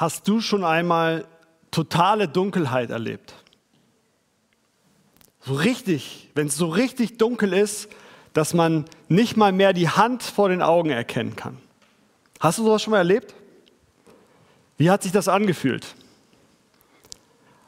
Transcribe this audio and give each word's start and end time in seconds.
Hast 0.00 0.26
du 0.28 0.40
schon 0.40 0.64
einmal 0.64 1.26
totale 1.70 2.26
Dunkelheit 2.26 2.88
erlebt? 2.88 3.34
So 5.42 5.52
richtig, 5.52 6.30
wenn 6.34 6.46
es 6.46 6.56
so 6.56 6.68
richtig 6.68 7.18
dunkel 7.18 7.52
ist, 7.52 7.90
dass 8.32 8.54
man 8.54 8.86
nicht 9.08 9.36
mal 9.36 9.52
mehr 9.52 9.74
die 9.74 9.90
Hand 9.90 10.22
vor 10.22 10.48
den 10.48 10.62
Augen 10.62 10.88
erkennen 10.88 11.36
kann. 11.36 11.58
Hast 12.40 12.56
du 12.56 12.64
sowas 12.64 12.80
schon 12.80 12.92
mal 12.92 12.96
erlebt? 12.96 13.34
Wie 14.78 14.88
hat 14.88 15.02
sich 15.02 15.12
das 15.12 15.28
angefühlt? 15.28 15.86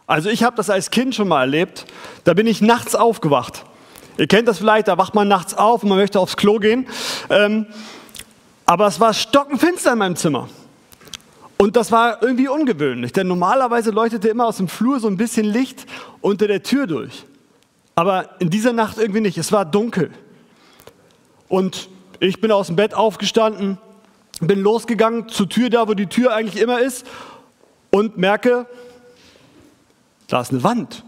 Also 0.07 0.31
ich 0.31 0.43
habe 0.43 0.57
das 0.57 0.71
als 0.71 0.91
Kind 0.91 1.15
schon 1.15 1.29
mal 1.29 1.43
erlebt. 1.43 1.85
Da 2.25 2.33
bin 2.33 2.47
ich 2.47 2.63
nachts 2.63 2.95
aufgewacht. 2.95 3.67
Ihr 4.17 4.27
kennt 4.27 4.49
das 4.49 4.57
vielleicht, 4.57 4.89
da 4.89 4.97
wacht 4.97 5.15
man 5.15 5.29
nachts 5.29 5.53
auf 5.53 5.83
und 5.83 5.91
man 5.91 5.99
möchte 5.99 6.19
aufs 6.19 6.39
Klo 6.39 6.59
gehen. 6.59 6.89
Ähm, 7.29 7.67
aber 8.65 8.87
es 8.87 9.01
war 9.01 9.13
stockenfinster 9.13 9.93
in 9.93 9.99
meinem 9.99 10.17
Zimmer. 10.17 10.49
Und 11.63 11.77
das 11.77 11.93
war 11.93 12.21
irgendwie 12.25 12.49
ungewöhnlich, 12.49 13.13
denn 13.13 13.29
normalerweise 13.29 13.93
leuchtete 13.93 14.29
immer 14.29 14.47
aus 14.47 14.57
dem 14.57 14.67
Flur 14.67 14.99
so 14.99 15.07
ein 15.07 15.17
bisschen 15.17 15.47
Licht 15.47 15.87
unter 16.21 16.49
der 16.49 16.65
Tür 16.65 16.89
durch. 16.89 17.25
Aber 17.95 18.31
in 18.41 18.51
dieser 18.51 18.73
Nacht 18.73 18.99
irgendwie 18.99 19.21
nicht. 19.21 19.39
Es 19.39 19.53
war 19.53 19.65
dunkel. 19.65 20.11
Und 21.47 21.89
ich 22.19 22.41
bin 22.41 22.51
aus 22.51 22.67
dem 22.67 22.75
Bett 22.75 22.95
aufgestanden, 22.95 23.79
bin 24.41 24.59
losgegangen 24.59 25.29
zur 25.29 25.49
Tür, 25.49 25.71
da 25.71 25.87
wo 25.87 25.95
die 25.95 26.09
Tür 26.09 26.35
eigentlich 26.35 26.61
immer 26.61 26.81
ist, 26.81 27.07
und 27.93 28.19
merke, 28.19 28.67
da 30.27 30.41
ist 30.41 30.51
eine 30.51 30.65
Wand, 30.65 31.05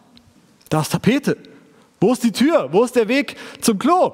da 0.68 0.82
ist 0.82 0.92
Tapete. 0.92 1.36
Wo 2.00 2.12
ist 2.12 2.22
die 2.22 2.30
Tür? 2.30 2.68
Wo 2.70 2.84
ist 2.84 2.94
der 2.94 3.08
Weg 3.08 3.34
zum 3.60 3.76
Klo? 3.76 4.12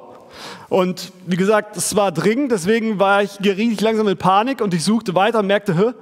Und 0.70 1.12
wie 1.26 1.36
gesagt, 1.36 1.76
es 1.76 1.96
war 1.96 2.12
dringend, 2.12 2.50
deswegen 2.50 2.98
war 2.98 3.22
ich, 3.22 3.40
geriet 3.40 3.72
ich 3.72 3.80
langsam 3.82 4.08
in 4.08 4.16
Panik 4.16 4.62
und 4.62 4.72
ich 4.72 4.82
suchte 4.82 5.14
weiter 5.14 5.40
und 5.40 5.46
merkte, 5.46 5.76
Hö, 5.76 5.92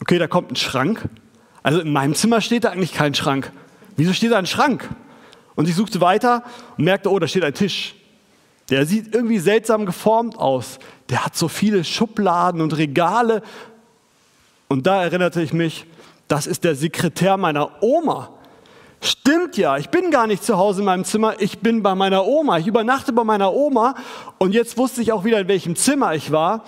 okay, 0.00 0.18
da 0.18 0.26
kommt 0.26 0.52
ein 0.52 0.56
Schrank. 0.56 1.08
Also 1.62 1.80
in 1.80 1.92
meinem 1.92 2.14
Zimmer 2.14 2.40
steht 2.40 2.64
da 2.64 2.70
eigentlich 2.70 2.92
kein 2.92 3.14
Schrank. 3.14 3.52
Wieso 3.96 4.12
steht 4.12 4.32
da 4.32 4.38
ein 4.38 4.46
Schrank? 4.46 4.88
Und 5.54 5.68
ich 5.68 5.74
suchte 5.76 6.00
weiter 6.00 6.42
und 6.76 6.84
merkte, 6.84 7.10
oh, 7.10 7.18
da 7.18 7.28
steht 7.28 7.44
ein 7.44 7.54
Tisch. 7.54 7.94
Der 8.70 8.86
sieht 8.86 9.14
irgendwie 9.14 9.38
seltsam 9.38 9.86
geformt 9.86 10.38
aus. 10.38 10.78
Der 11.10 11.24
hat 11.24 11.36
so 11.36 11.48
viele 11.48 11.84
Schubladen 11.84 12.60
und 12.60 12.76
Regale. 12.76 13.42
Und 14.68 14.86
da 14.86 15.02
erinnerte 15.02 15.42
ich 15.42 15.52
mich, 15.52 15.86
das 16.28 16.46
ist 16.46 16.64
der 16.64 16.74
Sekretär 16.74 17.36
meiner 17.36 17.82
Oma. 17.82 18.30
Stimmt 19.00 19.58
ja, 19.58 19.76
ich 19.76 19.90
bin 19.90 20.10
gar 20.10 20.26
nicht 20.26 20.42
zu 20.42 20.56
Hause 20.56 20.80
in 20.80 20.86
meinem 20.86 21.04
Zimmer, 21.04 21.34
ich 21.38 21.58
bin 21.58 21.82
bei 21.82 21.94
meiner 21.94 22.26
Oma. 22.26 22.58
Ich 22.58 22.66
übernachte 22.66 23.12
bei 23.12 23.22
meiner 23.22 23.52
Oma 23.52 23.94
und 24.38 24.52
jetzt 24.52 24.78
wusste 24.78 25.02
ich 25.02 25.12
auch 25.12 25.24
wieder, 25.24 25.40
in 25.40 25.48
welchem 25.48 25.76
Zimmer 25.76 26.14
ich 26.14 26.32
war 26.32 26.64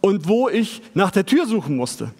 und 0.00 0.26
wo 0.26 0.48
ich 0.48 0.80
nach 0.94 1.10
der 1.10 1.26
Tür 1.26 1.46
suchen 1.46 1.76
musste. 1.76 2.10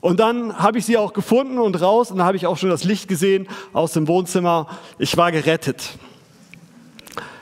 Und 0.00 0.20
dann 0.20 0.58
habe 0.58 0.78
ich 0.78 0.86
sie 0.86 0.96
auch 0.96 1.12
gefunden 1.12 1.58
und 1.58 1.80
raus 1.80 2.10
und 2.10 2.18
dann 2.18 2.26
habe 2.26 2.36
ich 2.36 2.46
auch 2.46 2.56
schon 2.56 2.70
das 2.70 2.84
Licht 2.84 3.08
gesehen 3.08 3.48
aus 3.72 3.92
dem 3.92 4.06
Wohnzimmer. 4.06 4.68
Ich 4.98 5.16
war 5.16 5.32
gerettet. 5.32 5.98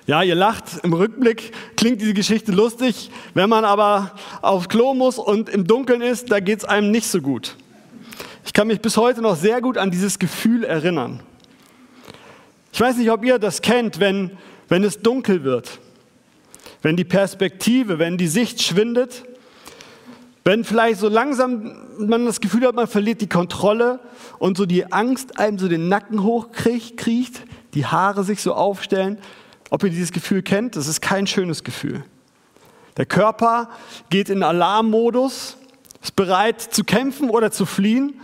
Ja, 0.07 0.23
ihr 0.23 0.37
lacht, 0.37 0.65
im 0.84 0.93
Rückblick 0.93 1.53
klingt 1.77 2.01
diese 2.01 2.15
Geschichte 2.15 2.53
lustig. 2.53 3.11
Wenn 3.34 3.51
man 3.51 3.65
aber 3.65 4.12
aufs 4.41 4.69
Klo 4.69 4.95
muss 4.95 5.19
und 5.19 5.49
im 5.49 5.67
Dunkeln 5.67 6.01
ist, 6.01 6.31
da 6.31 6.41
geht 6.41 6.61
es 6.61 6.65
einem 6.65 6.91
nicht 6.93 7.09
so 7.09 7.21
gut. 7.21 7.57
Ich 8.45 8.53
kann 8.53 8.69
mich 8.69 8.81
bis 8.81 8.97
heute 8.97 9.21
noch 9.21 9.37
sehr 9.37 9.61
gut 9.61 9.77
an 9.77 9.91
dieses 9.91 10.19
Gefühl 10.19 10.62
erinnern. 10.62 11.21
Ich 12.73 12.81
weiß 12.81 12.97
nicht, 12.99 13.11
ob 13.11 13.25
ihr 13.25 13.39
das 13.39 13.62
kennt, 13.62 13.99
wenn, 13.99 14.31
wenn 14.69 14.84
es 14.84 15.01
dunkel 15.01 15.43
wird, 15.43 15.81
wenn 16.83 16.97
die 16.97 17.05
Perspektive, 17.05 17.99
wenn 17.99 18.17
die 18.17 18.29
Sicht 18.29 18.62
schwindet, 18.62 19.25
wenn 20.47 20.63
vielleicht 20.63 21.01
so 21.01 21.09
langsam 21.09 21.73
man 21.99 22.25
das 22.25 22.41
Gefühl 22.41 22.69
hat, 22.69 22.77
man 22.77 22.87
verliert 22.87 23.21
die 23.21 23.29
Kontrolle 23.29 23.99
und 24.39 24.57
so 24.57 24.65
die 24.65 24.93
Angst 24.93 25.41
einem 25.41 25.59
so 25.59 25.67
den 25.67 25.89
Nacken 25.89 26.23
hochkriecht, 26.23 27.43
die 27.75 27.85
Haare 27.85 28.23
sich 28.23 28.41
so 28.41 28.55
aufstellen. 28.55 29.19
Ob 29.71 29.83
ihr 29.83 29.91
dieses 29.91 30.13
Gefühl 30.13 30.45
kennt, 30.45 30.77
das 30.77 30.87
ist 30.87 31.01
kein 31.01 31.27
schönes 31.27 31.65
Gefühl. 31.65 32.05
Der 32.97 33.06
Körper 33.06 33.71
geht 34.09 34.29
in 34.29 34.45
Alarmmodus, 34.45 35.56
ist 36.01 36.15
bereit 36.15 36.61
zu 36.61 36.85
kämpfen 36.85 37.29
oder 37.29 37.51
zu 37.51 37.67
fliehen 37.67 38.15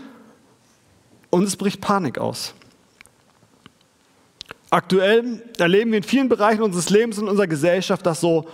und 1.31 1.43
es 1.43 1.57
bricht 1.57 1.81
Panik 1.81 2.19
aus. 2.19 2.55
Aktuell 4.71 5.43
erleben 5.59 5.91
wir 5.91 5.99
in 5.99 6.05
vielen 6.05 6.29
Bereichen 6.29 6.63
unseres 6.63 6.89
Lebens 6.89 7.19
und 7.19 7.27
unserer 7.27 7.49
Gesellschaft, 7.49 8.07
dass 8.07 8.21
so 8.21 8.47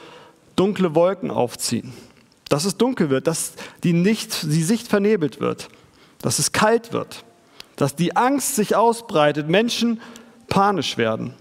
dunkle 0.56 0.94
Wolken 0.94 1.30
aufziehen. 1.30 1.92
Dass 2.48 2.64
es 2.64 2.76
dunkel 2.76 3.10
wird, 3.10 3.26
dass 3.26 3.52
die, 3.84 3.92
nicht, 3.92 4.42
die 4.44 4.62
Sicht 4.62 4.88
vernebelt 4.88 5.40
wird, 5.40 5.68
dass 6.22 6.38
es 6.38 6.52
kalt 6.52 6.92
wird, 6.92 7.24
dass 7.76 7.94
die 7.94 8.16
Angst 8.16 8.56
sich 8.56 8.74
ausbreitet, 8.74 9.48
Menschen 9.48 10.00
panisch 10.48 10.96
werden. 10.96 11.34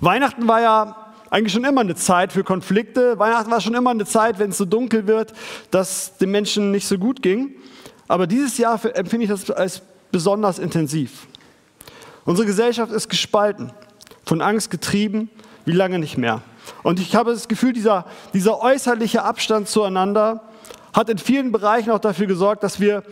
Weihnachten 0.00 0.48
war 0.48 0.60
ja 0.60 0.96
eigentlich 1.30 1.52
schon 1.52 1.64
immer 1.64 1.80
eine 1.80 1.94
Zeit 1.94 2.32
für 2.32 2.44
Konflikte. 2.44 3.18
Weihnachten 3.18 3.50
war 3.50 3.60
schon 3.60 3.74
immer 3.74 3.90
eine 3.90 4.04
Zeit, 4.04 4.38
wenn 4.38 4.50
es 4.50 4.58
so 4.58 4.64
dunkel 4.64 5.06
wird, 5.06 5.32
dass 5.70 6.16
den 6.18 6.30
Menschen 6.30 6.70
nicht 6.70 6.86
so 6.86 6.98
gut 6.98 7.22
ging. 7.22 7.54
Aber 8.06 8.26
dieses 8.26 8.58
Jahr 8.58 8.78
empfinde 8.94 9.24
ich 9.24 9.30
das 9.30 9.50
als 9.50 9.82
besonders 10.12 10.58
intensiv. 10.58 11.26
Unsere 12.24 12.46
Gesellschaft 12.46 12.92
ist 12.92 13.08
gespalten, 13.08 13.72
von 14.24 14.40
Angst 14.40 14.70
getrieben, 14.70 15.28
wie 15.64 15.72
lange 15.72 15.98
nicht 15.98 16.16
mehr. 16.16 16.42
Und 16.84 17.00
ich 17.00 17.16
habe 17.16 17.32
das 17.32 17.48
Gefühl, 17.48 17.72
dieser, 17.72 18.06
dieser 18.32 18.62
äußerliche 18.62 19.24
Abstand 19.24 19.68
zueinander 19.68 20.44
hat 20.92 21.08
in 21.08 21.18
vielen 21.18 21.50
Bereichen 21.50 21.90
auch 21.90 21.98
dafür 21.98 22.26
gesorgt, 22.26 22.62
dass 22.62 22.78
wir 22.78 23.02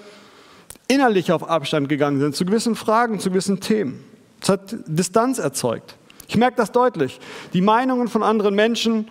innerlich 0.86 1.32
auf 1.32 1.48
Abstand 1.48 1.88
gegangen 1.88 2.20
sind, 2.20 2.36
zu 2.36 2.44
gewissen 2.44 2.76
Fragen, 2.76 3.18
zu 3.18 3.30
gewissen 3.30 3.58
Themen. 3.58 4.04
Es 4.40 4.48
hat 4.48 4.76
Distanz 4.86 5.38
erzeugt. 5.38 5.96
Ich 6.28 6.36
merke 6.36 6.56
das 6.56 6.70
deutlich. 6.70 7.18
Die 7.52 7.60
Meinungen 7.60 8.06
von 8.06 8.22
anderen 8.22 8.54
Menschen 8.54 9.08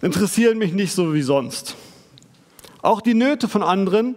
interessieren 0.00 0.56
mich 0.56 0.72
nicht 0.72 0.94
so 0.94 1.12
wie 1.12 1.20
sonst. 1.20 1.76
Auch 2.80 3.02
die 3.02 3.12
Nöte 3.12 3.46
von 3.46 3.62
anderen 3.62 4.16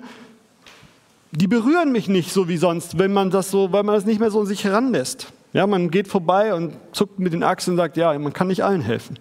die 1.31 1.47
berühren 1.47 1.91
mich 1.91 2.09
nicht 2.09 2.31
so 2.31 2.50
wie 2.50 2.58
sonst, 2.58 3.00
wenn 3.00 3.14
man 3.14 3.31
das 3.31 3.52
so, 3.52 3.72
weil 3.72 3.84
man 3.84 3.96
das 3.96 4.06
nicht 4.06 4.20
mehr 4.20 4.31
so 4.31 4.41
an 4.41 4.46
sich 4.46 4.64
heranlässt. 4.64 5.31
Ja, 5.53 5.66
man 5.66 5.90
geht 5.90 6.08
vorbei 6.08 6.53
und 6.53 6.74
zuckt 6.91 7.20
mit 7.20 7.34
den 7.34 7.44
Achseln 7.44 7.74
und 7.74 7.78
sagt, 7.78 7.97
ja, 7.97 8.18
man 8.20 8.34
kann 8.34 8.47
nicht 8.47 8.64
allen 8.64 8.81
helfen. 8.81 9.18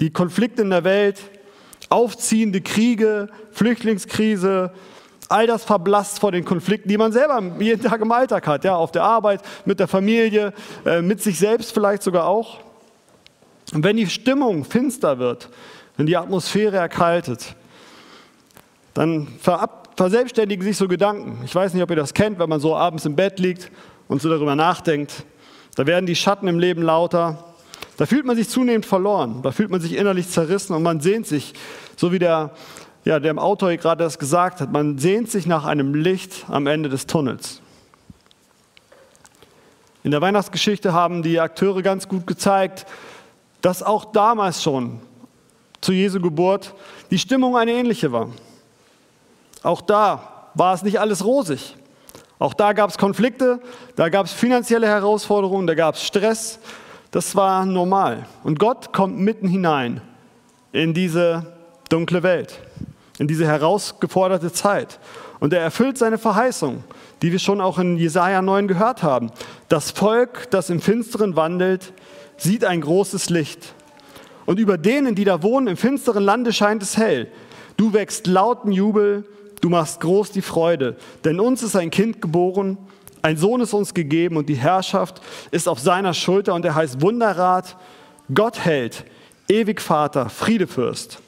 Die 0.00 0.10
Konflikte 0.10 0.62
in 0.62 0.70
der 0.70 0.84
Welt, 0.84 1.20
aufziehende 1.88 2.60
Kriege, 2.60 3.28
Flüchtlingskrise, 3.52 4.72
all 5.28 5.46
das 5.46 5.64
verblasst 5.64 6.20
vor 6.20 6.32
den 6.32 6.44
Konflikten, 6.44 6.88
die 6.88 6.98
man 6.98 7.12
selber 7.12 7.40
jeden 7.58 7.82
Tag 7.82 8.00
im 8.00 8.12
Alltag 8.12 8.46
hat, 8.46 8.64
ja, 8.64 8.76
auf 8.76 8.92
der 8.92 9.04
Arbeit, 9.04 9.40
mit 9.64 9.80
der 9.80 9.88
Familie, 9.88 10.52
äh, 10.84 11.00
mit 11.00 11.22
sich 11.22 11.38
selbst 11.38 11.72
vielleicht 11.72 12.02
sogar 12.02 12.26
auch. 12.26 12.60
Und 13.72 13.84
wenn 13.84 13.96
die 13.96 14.06
Stimmung 14.06 14.64
finster 14.64 15.18
wird, 15.18 15.48
wenn 15.96 16.06
die 16.06 16.16
Atmosphäre 16.16 16.76
erkaltet, 16.76 17.54
dann 18.92 19.28
verselbstständigen 19.96 20.64
sich 20.64 20.76
so 20.76 20.86
Gedanken. 20.86 21.40
Ich 21.44 21.54
weiß 21.54 21.74
nicht, 21.74 21.82
ob 21.82 21.90
ihr 21.90 21.96
das 21.96 22.14
kennt, 22.14 22.38
wenn 22.38 22.48
man 22.48 22.60
so 22.60 22.76
abends 22.76 23.04
im 23.04 23.16
Bett 23.16 23.38
liegt 23.38 23.70
und 24.06 24.22
so 24.22 24.28
darüber 24.28 24.54
nachdenkt. 24.54 25.24
Da 25.74 25.86
werden 25.86 26.06
die 26.06 26.14
Schatten 26.14 26.46
im 26.46 26.58
Leben 26.58 26.82
lauter. 26.82 27.53
Da 27.96 28.06
fühlt 28.06 28.24
man 28.24 28.36
sich 28.36 28.48
zunehmend 28.48 28.86
verloren. 28.86 29.42
Da 29.42 29.52
fühlt 29.52 29.70
man 29.70 29.80
sich 29.80 29.96
innerlich 29.96 30.28
zerrissen 30.28 30.74
und 30.74 30.82
man 30.82 31.00
sehnt 31.00 31.26
sich, 31.26 31.54
so 31.96 32.12
wie 32.12 32.18
der, 32.18 32.50
ja, 33.04 33.20
der 33.20 33.36
Autor 33.38 33.74
gerade 33.76 34.02
das 34.02 34.18
gesagt 34.18 34.60
hat, 34.60 34.72
man 34.72 34.98
sehnt 34.98 35.30
sich 35.30 35.46
nach 35.46 35.64
einem 35.64 35.94
Licht 35.94 36.44
am 36.48 36.66
Ende 36.66 36.88
des 36.88 37.06
Tunnels. 37.06 37.60
In 40.02 40.10
der 40.10 40.20
Weihnachtsgeschichte 40.20 40.92
haben 40.92 41.22
die 41.22 41.40
Akteure 41.40 41.82
ganz 41.82 42.08
gut 42.08 42.26
gezeigt, 42.26 42.84
dass 43.62 43.82
auch 43.82 44.04
damals 44.06 44.62
schon 44.62 45.00
zu 45.80 45.92
Jesu 45.92 46.20
Geburt 46.20 46.74
die 47.10 47.18
Stimmung 47.18 47.56
eine 47.56 47.72
ähnliche 47.72 48.12
war. 48.12 48.28
Auch 49.62 49.80
da 49.80 50.50
war 50.54 50.74
es 50.74 50.82
nicht 50.82 51.00
alles 51.00 51.24
rosig. 51.24 51.76
Auch 52.38 52.52
da 52.52 52.74
gab 52.74 52.90
es 52.90 52.98
Konflikte, 52.98 53.60
da 53.96 54.08
gab 54.08 54.26
es 54.26 54.32
finanzielle 54.32 54.86
Herausforderungen, 54.86 55.66
da 55.66 55.74
gab 55.74 55.94
es 55.94 56.04
Stress. 56.04 56.58
Das 57.14 57.36
war 57.36 57.64
normal. 57.64 58.26
Und 58.42 58.58
Gott 58.58 58.92
kommt 58.92 59.20
mitten 59.20 59.46
hinein 59.46 60.00
in 60.72 60.94
diese 60.94 61.46
dunkle 61.88 62.24
Welt, 62.24 62.58
in 63.20 63.28
diese 63.28 63.46
herausgeforderte 63.46 64.52
Zeit. 64.52 64.98
Und 65.38 65.52
er 65.52 65.60
erfüllt 65.60 65.96
seine 65.96 66.18
Verheißung, 66.18 66.82
die 67.22 67.30
wir 67.30 67.38
schon 67.38 67.60
auch 67.60 67.78
in 67.78 67.98
Jesaja 67.98 68.42
9 68.42 68.66
gehört 68.66 69.04
haben. 69.04 69.30
Das 69.68 69.92
Volk, 69.92 70.50
das 70.50 70.70
im 70.70 70.80
Finsteren 70.80 71.36
wandelt, 71.36 71.92
sieht 72.36 72.64
ein 72.64 72.80
großes 72.80 73.30
Licht. 73.30 73.74
Und 74.44 74.58
über 74.58 74.76
denen, 74.76 75.14
die 75.14 75.24
da 75.24 75.40
wohnen 75.40 75.68
im 75.68 75.76
finsteren 75.76 76.24
Lande, 76.24 76.52
scheint 76.52 76.82
es 76.82 76.96
hell. 76.96 77.28
Du 77.76 77.92
wächst 77.92 78.26
lauten 78.26 78.72
Jubel, 78.72 79.24
Du 79.64 79.70
machst 79.70 80.00
groß 80.02 80.30
die 80.30 80.42
Freude, 80.42 80.94
denn 81.24 81.40
uns 81.40 81.62
ist 81.62 81.74
ein 81.74 81.90
Kind 81.90 82.20
geboren, 82.20 82.76
ein 83.24 83.38
Sohn 83.38 83.62
ist 83.62 83.72
uns 83.72 83.94
gegeben 83.94 84.36
und 84.36 84.50
die 84.50 84.54
Herrschaft 84.54 85.22
ist 85.50 85.66
auf 85.66 85.80
seiner 85.80 86.12
Schulter 86.12 86.52
und 86.52 86.62
er 86.66 86.74
heißt 86.74 87.00
Wunderrat, 87.00 87.74
Gott 88.34 88.62
hält, 88.62 89.04
ewig 89.48 89.80
Vater, 89.80 90.28
Friedefürst, 90.28 91.20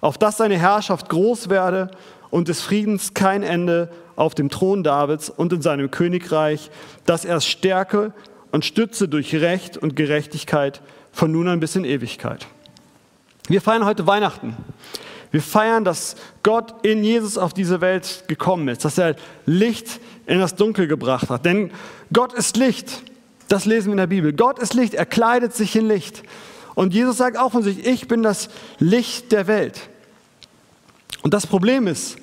auf 0.00 0.16
dass 0.16 0.36
seine 0.36 0.56
Herrschaft 0.56 1.08
groß 1.08 1.48
werde 1.48 1.90
und 2.30 2.46
des 2.46 2.60
Friedens 2.60 3.14
kein 3.14 3.42
Ende 3.42 3.90
auf 4.14 4.36
dem 4.36 4.48
Thron 4.48 4.84
Davids 4.84 5.28
und 5.28 5.52
in 5.52 5.60
seinem 5.60 5.90
Königreich, 5.90 6.70
das 7.04 7.24
er 7.24 7.40
stärke 7.40 8.12
und 8.52 8.64
stütze 8.64 9.08
durch 9.08 9.34
Recht 9.34 9.76
und 9.76 9.96
Gerechtigkeit 9.96 10.80
von 11.10 11.32
nun 11.32 11.48
an 11.48 11.58
bis 11.58 11.74
in 11.74 11.84
Ewigkeit. 11.84 12.46
Wir 13.48 13.60
feiern 13.60 13.84
heute 13.84 14.06
Weihnachten. 14.06 14.56
Wir 15.32 15.42
feiern, 15.42 15.84
dass 15.84 16.14
Gott 16.44 16.74
in 16.84 17.02
Jesus 17.02 17.38
auf 17.38 17.54
diese 17.54 17.80
Welt 17.80 18.24
gekommen 18.28 18.68
ist, 18.68 18.84
dass 18.84 18.98
er 18.98 19.16
Licht 19.46 20.00
in 20.26 20.38
das 20.38 20.54
Dunkel 20.54 20.86
gebracht 20.86 21.28
hat. 21.30 21.44
Denn 21.44 21.70
Gott 22.12 22.32
ist 22.32 22.56
Licht. 22.56 23.02
Das 23.48 23.64
lesen 23.64 23.86
wir 23.86 23.92
in 23.92 23.98
der 23.98 24.06
Bibel. 24.06 24.32
Gott 24.32 24.58
ist 24.58 24.74
Licht. 24.74 24.94
Er 24.94 25.06
kleidet 25.06 25.54
sich 25.54 25.74
in 25.76 25.88
Licht. 25.88 26.22
Und 26.74 26.94
Jesus 26.94 27.16
sagt 27.16 27.36
auch 27.36 27.52
von 27.52 27.62
sich, 27.62 27.84
ich 27.84 28.08
bin 28.08 28.22
das 28.22 28.48
Licht 28.78 29.32
der 29.32 29.46
Welt. 29.46 29.88
Und 31.22 31.34
das 31.34 31.46
Problem 31.46 31.86
ist, 31.86 32.16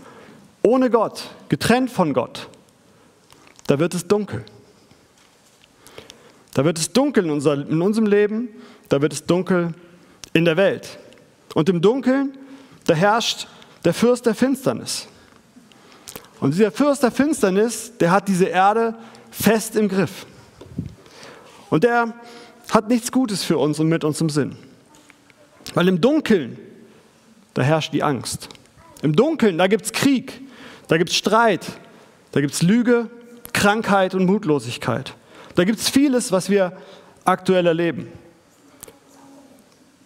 ohne 0.63 0.89
Gott, 0.89 1.29
getrennt 1.49 1.91
von 1.91 2.13
Gott, 2.13 2.49
da 3.67 3.79
wird 3.79 3.93
es 3.93 4.07
dunkel. 4.07 4.43
Da 6.53 6.65
wird 6.65 6.79
es 6.79 6.91
dunkel 6.91 7.25
in, 7.25 7.29
unser, 7.29 7.53
in 7.53 7.81
unserem 7.81 8.07
Leben, 8.07 8.49
da 8.89 9.01
wird 9.01 9.13
es 9.13 9.25
dunkel 9.25 9.73
in 10.33 10.45
der 10.45 10.57
Welt. 10.57 10.97
Und 11.53 11.69
im 11.69 11.81
Dunkeln, 11.81 12.37
da 12.85 12.95
herrscht 12.95 13.47
der 13.85 13.93
Fürst 13.93 14.25
der 14.25 14.33
Finsternis. 14.33 15.07
Und 16.39 16.53
dieser 16.53 16.71
Fürst 16.71 17.03
der 17.03 17.11
Finsternis, 17.11 17.93
der 17.99 18.11
hat 18.11 18.27
diese 18.27 18.45
Erde 18.45 18.95
fest 19.31 19.75
im 19.75 19.89
Griff. 19.89 20.25
Und 21.69 21.83
der 21.83 22.13
hat 22.69 22.89
nichts 22.89 23.11
Gutes 23.11 23.43
für 23.43 23.57
uns 23.57 23.79
und 23.79 23.87
mit 23.87 24.03
uns 24.03 24.21
im 24.21 24.29
Sinn. 24.29 24.55
Weil 25.73 25.87
im 25.87 25.99
Dunkeln, 25.99 26.57
da 27.53 27.61
herrscht 27.61 27.93
die 27.93 28.03
Angst. 28.03 28.49
Im 29.01 29.15
Dunkeln, 29.15 29.57
da 29.57 29.67
gibt 29.67 29.85
es 29.85 29.91
Krieg, 29.91 30.41
da 30.87 30.97
gibt 30.97 31.09
es 31.09 31.15
Streit, 31.15 31.65
da 32.31 32.41
gibt 32.41 32.53
es 32.53 32.61
Lüge, 32.61 33.09
Krankheit 33.53 34.13
und 34.13 34.25
Mutlosigkeit. 34.25 35.15
Da 35.55 35.63
gibt 35.63 35.79
es 35.79 35.89
vieles, 35.89 36.31
was 36.31 36.49
wir 36.49 36.73
aktuell 37.25 37.65
erleben. 37.65 38.07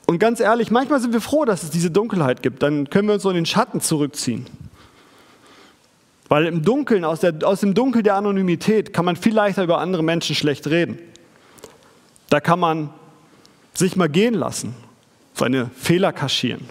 Und 0.05 0.19
ganz 0.19 0.39
ehrlich, 0.39 0.71
manchmal 0.71 0.99
sind 0.99 1.13
wir 1.13 1.21
froh, 1.21 1.45
dass 1.45 1.63
es 1.63 1.69
diese 1.69 1.91
Dunkelheit 1.91 2.41
gibt. 2.41 2.63
Dann 2.63 2.89
können 2.89 3.07
wir 3.07 3.13
uns 3.15 3.23
so 3.23 3.29
in 3.29 3.35
den 3.35 3.45
Schatten 3.45 3.81
zurückziehen. 3.81 4.45
Weil 6.31 6.45
im 6.45 6.63
Dunkeln, 6.63 7.03
aus, 7.03 7.19
der, 7.19 7.33
aus 7.43 7.59
dem 7.59 7.73
Dunkel 7.73 8.03
der 8.03 8.15
Anonymität, 8.15 8.93
kann 8.93 9.03
man 9.03 9.17
viel 9.17 9.33
leichter 9.33 9.65
über 9.65 9.79
andere 9.79 10.01
Menschen 10.01 10.33
schlecht 10.33 10.65
reden. 10.67 10.97
Da 12.29 12.39
kann 12.39 12.57
man 12.57 12.89
sich 13.73 13.97
mal 13.97 14.07
gehen 14.07 14.35
lassen, 14.35 14.73
seine 15.33 15.69
Fehler 15.75 16.13
kaschieren. 16.13 16.69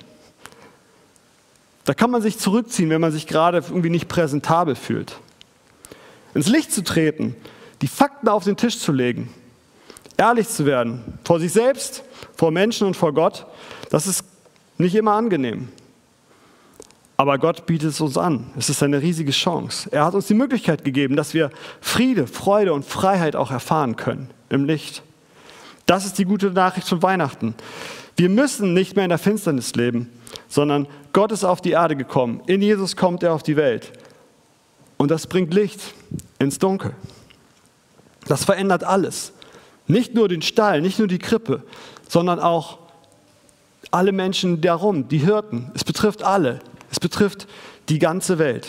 Da 1.85 1.93
kann 1.93 2.11
man 2.11 2.23
sich 2.23 2.39
zurückziehen, 2.39 2.89
wenn 2.89 3.03
man 3.03 3.13
sich 3.13 3.27
gerade 3.27 3.59
irgendwie 3.59 3.91
nicht 3.91 4.09
präsentabel 4.09 4.77
fühlt. 4.77 5.19
Ins 6.33 6.49
Licht 6.49 6.73
zu 6.73 6.83
treten, 6.83 7.37
die 7.83 7.89
Fakten 7.89 8.29
auf 8.29 8.45
den 8.45 8.57
Tisch 8.57 8.79
zu 8.79 8.93
legen, 8.93 9.29
ehrlich 10.17 10.49
zu 10.49 10.65
werden, 10.65 11.19
vor 11.23 11.39
sich 11.39 11.53
selbst, 11.53 12.03
vor 12.35 12.51
Menschen 12.51 12.87
und 12.87 12.97
vor 12.97 13.13
Gott, 13.13 13.45
das 13.91 14.07
ist 14.07 14.25
nicht 14.79 14.95
immer 14.95 15.13
angenehm. 15.13 15.69
Aber 17.21 17.37
Gott 17.37 17.67
bietet 17.67 17.91
es 17.91 18.01
uns 18.01 18.17
an. 18.17 18.47
Es 18.57 18.71
ist 18.71 18.83
eine 18.83 19.03
riesige 19.03 19.31
Chance. 19.31 19.91
Er 19.93 20.07
hat 20.07 20.15
uns 20.15 20.27
die 20.27 20.33
Möglichkeit 20.33 20.85
gegeben, 20.85 21.17
dass 21.17 21.35
wir 21.35 21.51
Friede, 21.83 22.27
Freude 22.27 22.73
und 22.73 22.83
Freiheit 22.83 23.37
auch 23.37 23.51
erfahren 23.51 23.97
können 23.97 24.31
im 24.49 24.65
Licht. 24.65 25.03
Das 25.85 26.07
ist 26.07 26.17
die 26.17 26.25
gute 26.25 26.51
Nachricht 26.51 26.89
von 26.89 27.03
Weihnachten. 27.03 27.55
Wir 28.17 28.31
müssen 28.31 28.73
nicht 28.73 28.97
mehr 28.97 29.05
in 29.05 29.11
der 29.11 29.19
Finsternis 29.19 29.75
leben, 29.75 30.09
sondern 30.49 30.89
Gott 31.13 31.31
ist 31.31 31.45
auf 31.45 31.61
die 31.61 31.73
Erde 31.73 31.95
gekommen. 31.95 32.41
In 32.47 32.63
Jesus 32.63 32.97
kommt 32.97 33.23
er 33.23 33.35
auf 33.35 33.43
die 33.43 33.57
Welt. 33.57 33.93
Und 34.97 35.11
das 35.11 35.27
bringt 35.27 35.53
Licht 35.53 35.93
ins 36.39 36.59
Dunkel. 36.59 36.93
Das 38.29 38.47
verändert 38.47 38.83
alles. 38.83 39.35
Nicht 39.87 40.15
nur 40.15 40.27
den 40.27 40.41
Stall, 40.41 40.81
nicht 40.81 40.99
nur 40.99 41.07
die 41.09 41.19
Krippe, 41.19 41.65
sondern 42.09 42.41
auch 42.41 42.79
alle 43.91 44.13
Menschen 44.13 44.63
darum, 44.63 45.07
die 45.09 45.19
Hirten. 45.19 45.71
Es 45.75 45.85
betrifft 45.85 46.23
alle. 46.23 46.61
Es 46.91 47.01
betrifft 47.01 47.47
die 47.89 47.99
ganze 47.99 48.39
Welt. 48.39 48.69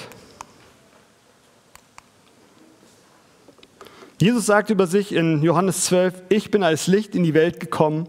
Jesus 4.19 4.45
sagt 4.45 4.69
über 4.69 4.85
sich 4.85 5.13
in 5.13 5.41
Johannes 5.41 5.85
12, 5.85 6.13
ich 6.29 6.51
bin 6.51 6.61
als 6.61 6.85
Licht 6.85 7.15
in 7.15 7.23
die 7.23 7.33
Welt 7.33 7.59
gekommen, 7.59 8.07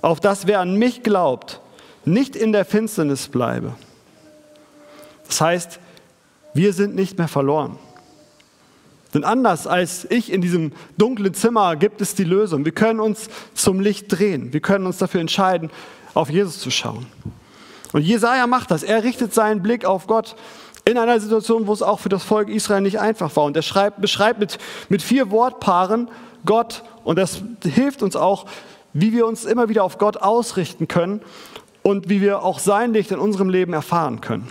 auf 0.00 0.18
das 0.18 0.46
wer 0.46 0.60
an 0.60 0.76
mich 0.76 1.02
glaubt, 1.02 1.60
nicht 2.06 2.34
in 2.34 2.52
der 2.52 2.64
Finsternis 2.64 3.28
bleibe. 3.28 3.74
Das 5.26 5.40
heißt, 5.42 5.78
wir 6.54 6.72
sind 6.72 6.94
nicht 6.94 7.18
mehr 7.18 7.28
verloren. 7.28 7.78
Denn 9.12 9.24
anders 9.24 9.66
als 9.66 10.06
ich 10.10 10.32
in 10.32 10.40
diesem 10.40 10.72
dunklen 10.96 11.34
Zimmer 11.34 11.76
gibt 11.76 12.00
es 12.00 12.14
die 12.14 12.24
Lösung. 12.24 12.64
Wir 12.64 12.72
können 12.72 13.00
uns 13.00 13.28
zum 13.54 13.80
Licht 13.80 14.06
drehen. 14.08 14.52
Wir 14.52 14.60
können 14.60 14.86
uns 14.86 14.98
dafür 14.98 15.20
entscheiden, 15.20 15.70
auf 16.14 16.30
Jesus 16.30 16.60
zu 16.60 16.70
schauen. 16.70 17.06
Und 17.92 18.02
Jesaja 18.02 18.46
macht 18.46 18.70
das. 18.70 18.82
Er 18.82 19.02
richtet 19.02 19.34
seinen 19.34 19.62
Blick 19.62 19.84
auf 19.84 20.06
Gott 20.06 20.36
in 20.84 20.98
einer 20.98 21.20
Situation, 21.20 21.66
wo 21.66 21.72
es 21.72 21.82
auch 21.82 22.00
für 22.00 22.08
das 22.08 22.22
Volk 22.22 22.48
Israel 22.48 22.80
nicht 22.80 23.00
einfach 23.00 23.34
war. 23.36 23.44
Und 23.44 23.56
er 23.56 23.62
schreibt, 23.62 24.00
beschreibt 24.00 24.40
mit, 24.40 24.58
mit 24.88 25.02
vier 25.02 25.30
Wortpaaren 25.30 26.08
Gott 26.46 26.82
und 27.04 27.18
das 27.18 27.42
hilft 27.64 28.02
uns 28.02 28.16
auch, 28.16 28.46
wie 28.92 29.12
wir 29.12 29.26
uns 29.26 29.44
immer 29.44 29.68
wieder 29.68 29.84
auf 29.84 29.98
Gott 29.98 30.16
ausrichten 30.16 30.88
können 30.88 31.20
und 31.82 32.08
wie 32.08 32.20
wir 32.20 32.42
auch 32.42 32.58
sein 32.58 32.92
Licht 32.92 33.10
in 33.10 33.18
unserem 33.18 33.50
Leben 33.50 33.72
erfahren 33.72 34.20
können. 34.20 34.48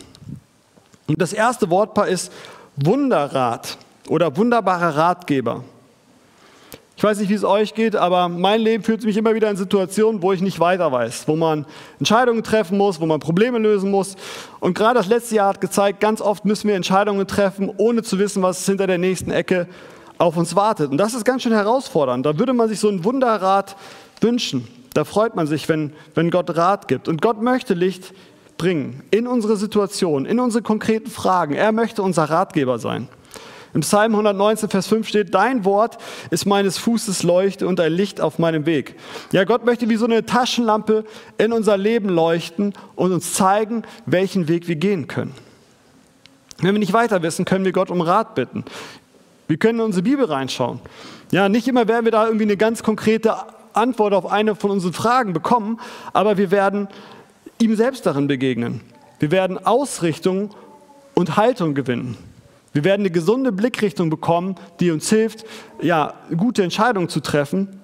Und 1.07 1.21
das 1.21 1.33
erste 1.33 1.69
Wortpaar 1.69 2.07
ist 2.07 2.31
Wunderrat 2.75 3.77
oder 4.07 4.37
wunderbarer 4.37 4.95
Ratgeber. 4.95 5.63
Ich 6.99 7.03
weiß 7.03 7.19
nicht, 7.19 7.29
wie 7.29 7.35
es 7.35 7.45
euch 7.45 7.75
geht, 7.75 7.95
aber 7.95 8.27
mein 8.27 8.59
Leben 8.59 8.83
führt 8.83 9.05
mich 9.05 9.15
immer 9.15 9.33
wieder 9.33 9.49
in 9.49 9.55
Situationen, 9.55 10.21
wo 10.21 10.33
ich 10.33 10.41
nicht 10.41 10.59
weiter 10.59 10.91
weiß, 10.91 11.29
wo 11.29 11.37
man 11.37 11.65
Entscheidungen 11.97 12.43
treffen 12.43 12.77
muss, 12.77 12.99
wo 12.99 13.05
man 13.05 13.21
Probleme 13.21 13.57
lösen 13.57 13.89
muss. 13.89 14.17
Und 14.59 14.73
gerade 14.77 14.95
das 14.95 15.07
letzte 15.07 15.35
Jahr 15.35 15.47
hat 15.47 15.61
gezeigt, 15.61 16.01
ganz 16.01 16.19
oft 16.19 16.43
müssen 16.43 16.67
wir 16.67 16.75
Entscheidungen 16.75 17.25
treffen, 17.25 17.71
ohne 17.77 18.03
zu 18.03 18.19
wissen, 18.19 18.43
was 18.43 18.65
hinter 18.65 18.85
der 18.85 18.97
nächsten 18.97 19.31
Ecke 19.31 19.69
auf 20.17 20.35
uns 20.35 20.57
wartet. 20.57 20.91
Und 20.91 20.97
das 20.97 21.13
ist 21.13 21.23
ganz 21.23 21.43
schön 21.43 21.53
herausfordernd. 21.53 22.25
Da 22.25 22.37
würde 22.37 22.51
man 22.51 22.67
sich 22.67 22.81
so 22.81 22.89
einen 22.89 23.05
Wunderrat 23.05 23.77
wünschen. 24.19 24.67
Da 24.93 25.05
freut 25.05 25.37
man 25.37 25.47
sich, 25.47 25.69
wenn, 25.69 25.93
wenn 26.15 26.29
Gott 26.29 26.57
Rat 26.57 26.89
gibt. 26.89 27.07
Und 27.07 27.21
Gott 27.21 27.41
möchte 27.41 27.75
Licht 27.75 28.13
bringen 28.57 29.03
in 29.09 29.25
unsere 29.25 29.55
Situation, 29.55 30.25
in 30.25 30.37
unsere 30.37 30.63
konkreten 30.63 31.09
Fragen. 31.09 31.53
Er 31.53 31.71
möchte 31.71 32.03
unser 32.03 32.25
Ratgeber 32.25 32.77
sein. 32.77 33.07
Im 33.73 33.81
Psalm 33.81 34.13
119, 34.13 34.69
Vers 34.69 34.87
5 34.87 35.07
steht, 35.07 35.33
dein 35.33 35.63
Wort 35.63 35.97
ist 36.31 36.45
meines 36.45 36.77
Fußes 36.77 37.23
Leuchte 37.23 37.67
und 37.67 37.79
ein 37.79 37.93
Licht 37.93 38.19
auf 38.19 38.39
meinem 38.39 38.65
Weg. 38.65 38.95
Ja, 39.31 39.43
Gott 39.43 39.65
möchte 39.65 39.89
wie 39.89 39.95
so 39.95 40.05
eine 40.05 40.25
Taschenlampe 40.25 41.05
in 41.37 41.53
unser 41.53 41.77
Leben 41.77 42.09
leuchten 42.09 42.73
und 42.95 43.11
uns 43.11 43.33
zeigen, 43.33 43.83
welchen 44.05 44.47
Weg 44.47 44.67
wir 44.67 44.75
gehen 44.75 45.07
können. 45.07 45.33
Wenn 46.61 46.73
wir 46.73 46.79
nicht 46.79 46.93
weiter 46.93 47.21
wissen, 47.21 47.45
können 47.45 47.63
wir 47.63 47.71
Gott 47.71 47.91
um 47.91 48.01
Rat 48.01 48.35
bitten. 48.35 48.65
Wir 49.47 49.57
können 49.57 49.79
in 49.79 49.85
unsere 49.85 50.03
Bibel 50.03 50.25
reinschauen. 50.25 50.79
Ja, 51.31 51.47
nicht 51.47 51.67
immer 51.67 51.87
werden 51.87 52.05
wir 52.05 52.11
da 52.11 52.25
irgendwie 52.25 52.45
eine 52.45 52.57
ganz 52.57 52.83
konkrete 52.83 53.35
Antwort 53.73 54.13
auf 54.13 54.25
eine 54.25 54.55
von 54.55 54.71
unseren 54.71 54.93
Fragen 54.93 55.33
bekommen, 55.33 55.79
aber 56.11 56.37
wir 56.37 56.51
werden 56.51 56.87
ihm 57.61 57.75
selbst 57.75 58.05
darin 58.05 58.27
begegnen. 58.27 58.81
Wir 59.19 59.31
werden 59.31 59.63
Ausrichtung 59.63 60.55
und 61.13 61.37
Haltung 61.37 61.75
gewinnen. 61.75 62.17
Wir 62.73 62.83
werden 62.83 63.01
eine 63.01 63.11
gesunde 63.11 63.51
Blickrichtung 63.51 64.09
bekommen, 64.09 64.55
die 64.79 64.91
uns 64.91 65.09
hilft, 65.09 65.45
ja, 65.81 66.13
gute 66.35 66.63
Entscheidungen 66.63 67.09
zu 67.09 67.19
treffen. 67.19 67.79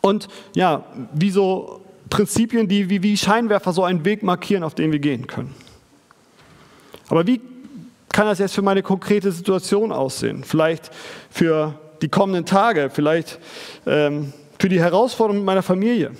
Und 0.00 0.28
ja, 0.54 0.84
wie 1.12 1.30
so 1.30 1.80
Prinzipien, 2.10 2.68
die 2.68 2.88
wie, 2.90 3.02
wie 3.02 3.16
Scheinwerfer 3.16 3.72
so 3.72 3.82
einen 3.82 4.04
Weg 4.04 4.22
markieren, 4.22 4.62
auf 4.62 4.74
den 4.74 4.92
wir 4.92 5.00
gehen 5.00 5.26
können. 5.26 5.54
Aber 7.08 7.26
wie 7.26 7.40
kann 8.10 8.26
das 8.26 8.38
jetzt 8.38 8.54
für 8.54 8.62
meine 8.62 8.82
konkrete 8.82 9.32
Situation 9.32 9.90
aussehen? 9.90 10.44
Vielleicht 10.44 10.90
für 11.30 11.78
die 12.02 12.08
kommenden 12.08 12.46
Tage, 12.46 12.90
vielleicht 12.90 13.38
ähm, 13.86 14.32
für 14.58 14.68
die 14.68 14.80
Herausforderung 14.80 15.38
mit 15.38 15.46
meiner 15.46 15.62
Familie. 15.62 16.12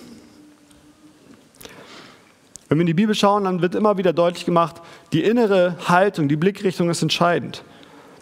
Wenn 2.68 2.78
wir 2.78 2.82
in 2.82 2.86
die 2.86 2.94
Bibel 2.94 3.14
schauen, 3.14 3.44
dann 3.44 3.62
wird 3.62 3.74
immer 3.74 3.96
wieder 3.98 4.12
deutlich 4.12 4.44
gemacht, 4.44 4.82
die 5.12 5.22
innere 5.22 5.76
Haltung, 5.86 6.28
die 6.28 6.36
Blickrichtung 6.36 6.90
ist 6.90 7.02
entscheidend. 7.02 7.62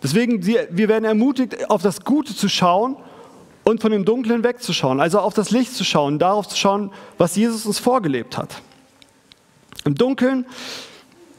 Deswegen, 0.03 0.45
wir 0.45 0.89
werden 0.89 1.05
ermutigt, 1.05 1.71
auf 1.71 1.83
das 1.83 2.05
Gute 2.05 2.35
zu 2.35 2.49
schauen 2.49 2.97
und 3.65 3.81
von 3.81 3.93
dem 3.93 4.05
Dunklen 4.05 4.43
wegzuschauen, 4.43 5.01
also 5.01 5.21
auf 5.21 5.35
das 5.35 5.51
Licht 5.51 5.75
zu 5.75 5.85
schauen, 5.85 6.19
darauf 6.19 6.49
zu 6.49 6.57
schauen, 6.57 6.91
was 7.19 7.37
Jesus 7.37 7.67
uns 7.67 7.79
vorgelebt 7.79 8.37
hat. 8.37 8.61
Im 9.85 9.95
Dunkeln, 9.95 10.47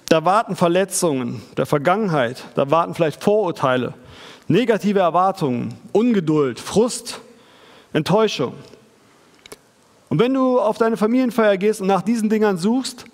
da 0.07 0.23
warten 0.23 0.55
Verletzungen 0.55 1.41
der 1.57 1.65
Vergangenheit, 1.65 2.43
da 2.55 2.71
warten 2.71 2.93
vielleicht 2.93 3.21
Vorurteile, 3.23 3.93
negative 4.47 4.99
Erwartungen, 4.99 5.73
Ungeduld, 5.91 6.59
Frust, 6.59 7.19
Enttäuschung. 7.91 8.53
Und 10.09 10.19
wenn 10.19 10.33
du 10.33 10.59
auf 10.59 10.77
deine 10.77 10.95
Familienfeier 10.95 11.57
gehst 11.57 11.81
und 11.81 11.87
nach 11.87 12.01
diesen 12.01 12.29
Dingern 12.29 12.57
suchst, 12.57 13.05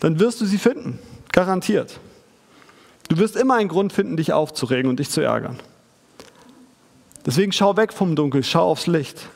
dann 0.00 0.18
wirst 0.18 0.40
du 0.40 0.46
sie 0.46 0.58
finden, 0.58 0.98
garantiert. 1.32 1.98
Du 3.08 3.18
wirst 3.18 3.36
immer 3.36 3.54
einen 3.54 3.68
Grund 3.68 3.92
finden, 3.92 4.16
dich 4.16 4.32
aufzuregen 4.32 4.90
und 4.90 4.98
dich 4.98 5.10
zu 5.10 5.20
ärgern. 5.20 5.58
Deswegen 7.26 7.52
schau 7.52 7.76
weg 7.76 7.92
vom 7.92 8.16
Dunkel, 8.16 8.42
schau 8.42 8.70
aufs 8.70 8.86
Licht. 8.86 9.28